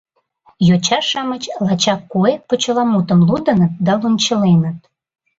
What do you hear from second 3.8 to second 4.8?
да лончыленыт.